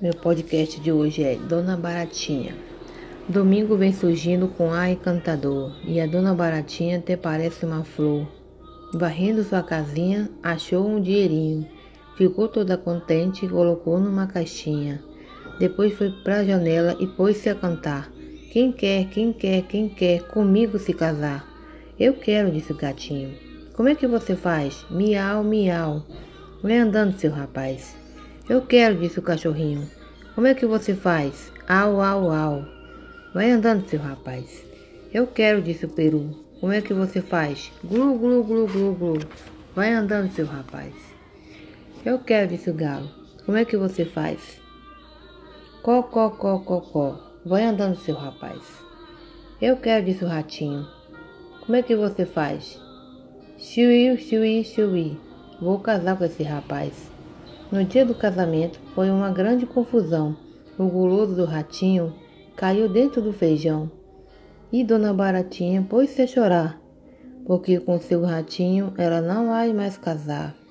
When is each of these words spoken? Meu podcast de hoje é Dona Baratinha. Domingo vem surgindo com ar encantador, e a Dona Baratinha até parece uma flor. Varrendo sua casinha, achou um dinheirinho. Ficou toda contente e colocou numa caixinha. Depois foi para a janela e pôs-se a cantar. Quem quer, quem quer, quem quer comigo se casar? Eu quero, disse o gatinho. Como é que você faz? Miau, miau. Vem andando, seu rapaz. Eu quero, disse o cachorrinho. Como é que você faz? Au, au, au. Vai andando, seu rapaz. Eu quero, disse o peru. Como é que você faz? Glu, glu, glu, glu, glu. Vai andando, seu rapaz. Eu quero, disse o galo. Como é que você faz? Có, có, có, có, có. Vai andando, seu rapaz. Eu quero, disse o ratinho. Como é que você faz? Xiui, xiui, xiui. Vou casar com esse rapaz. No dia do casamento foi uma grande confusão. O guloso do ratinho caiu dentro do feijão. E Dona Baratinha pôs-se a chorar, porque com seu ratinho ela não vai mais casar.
Meu 0.00 0.14
podcast 0.14 0.80
de 0.80 0.92
hoje 0.92 1.24
é 1.24 1.34
Dona 1.34 1.76
Baratinha. 1.76 2.54
Domingo 3.28 3.76
vem 3.76 3.92
surgindo 3.92 4.46
com 4.46 4.72
ar 4.72 4.88
encantador, 4.92 5.72
e 5.84 6.00
a 6.00 6.06
Dona 6.06 6.32
Baratinha 6.32 6.98
até 6.98 7.16
parece 7.16 7.66
uma 7.66 7.82
flor. 7.82 8.24
Varrendo 8.94 9.42
sua 9.42 9.60
casinha, 9.60 10.30
achou 10.40 10.86
um 10.86 11.02
dinheirinho. 11.02 11.66
Ficou 12.16 12.46
toda 12.46 12.78
contente 12.78 13.44
e 13.44 13.48
colocou 13.48 13.98
numa 13.98 14.28
caixinha. 14.28 15.02
Depois 15.58 15.92
foi 15.94 16.12
para 16.22 16.36
a 16.36 16.44
janela 16.44 16.96
e 17.00 17.06
pôs-se 17.08 17.48
a 17.48 17.54
cantar. 17.56 18.08
Quem 18.52 18.70
quer, 18.70 19.08
quem 19.08 19.32
quer, 19.32 19.62
quem 19.62 19.88
quer 19.88 20.28
comigo 20.28 20.78
se 20.78 20.94
casar? 20.94 21.44
Eu 21.98 22.14
quero, 22.14 22.52
disse 22.52 22.70
o 22.70 22.76
gatinho. 22.76 23.34
Como 23.74 23.88
é 23.88 23.96
que 23.96 24.06
você 24.06 24.36
faz? 24.36 24.86
Miau, 24.88 25.42
miau. 25.42 26.04
Vem 26.62 26.78
andando, 26.78 27.18
seu 27.18 27.32
rapaz. 27.32 27.96
Eu 28.48 28.62
quero, 28.62 28.98
disse 28.98 29.18
o 29.18 29.22
cachorrinho. 29.22 29.86
Como 30.34 30.46
é 30.46 30.54
que 30.54 30.64
você 30.64 30.94
faz? 30.94 31.52
Au, 31.68 32.00
au, 32.00 32.32
au. 32.32 32.64
Vai 33.34 33.50
andando, 33.50 33.86
seu 33.86 34.00
rapaz. 34.00 34.64
Eu 35.12 35.26
quero, 35.26 35.60
disse 35.60 35.84
o 35.84 35.88
peru. 35.90 36.34
Como 36.58 36.72
é 36.72 36.80
que 36.80 36.94
você 36.94 37.20
faz? 37.20 37.70
Glu, 37.84 38.18
glu, 38.18 38.42
glu, 38.42 38.66
glu, 38.66 38.94
glu. 38.94 39.18
Vai 39.74 39.92
andando, 39.92 40.32
seu 40.32 40.46
rapaz. 40.46 40.94
Eu 42.06 42.20
quero, 42.20 42.48
disse 42.48 42.70
o 42.70 42.74
galo. 42.74 43.10
Como 43.44 43.58
é 43.58 43.66
que 43.66 43.76
você 43.76 44.06
faz? 44.06 44.58
Có, 45.82 46.02
có, 46.04 46.30
có, 46.30 46.58
có, 46.60 46.80
có. 46.80 47.20
Vai 47.44 47.64
andando, 47.64 47.98
seu 47.98 48.14
rapaz. 48.14 48.62
Eu 49.60 49.76
quero, 49.76 50.06
disse 50.06 50.24
o 50.24 50.28
ratinho. 50.28 50.86
Como 51.66 51.76
é 51.76 51.82
que 51.82 51.94
você 51.94 52.24
faz? 52.24 52.80
Xiui, 53.58 54.16
xiui, 54.16 54.64
xiui. 54.64 55.20
Vou 55.60 55.80
casar 55.80 56.16
com 56.16 56.24
esse 56.24 56.42
rapaz. 56.42 57.17
No 57.70 57.84
dia 57.84 58.04
do 58.04 58.14
casamento 58.14 58.80
foi 58.94 59.10
uma 59.10 59.30
grande 59.30 59.66
confusão. 59.66 60.34
O 60.78 60.86
guloso 60.86 61.34
do 61.34 61.44
ratinho 61.44 62.14
caiu 62.56 62.88
dentro 62.88 63.20
do 63.20 63.30
feijão. 63.30 63.90
E 64.72 64.82
Dona 64.82 65.12
Baratinha 65.12 65.86
pôs-se 65.88 66.22
a 66.22 66.26
chorar, 66.26 66.80
porque 67.46 67.78
com 67.78 68.00
seu 68.00 68.22
ratinho 68.22 68.94
ela 68.96 69.20
não 69.20 69.48
vai 69.48 69.72
mais 69.74 69.98
casar. 69.98 70.58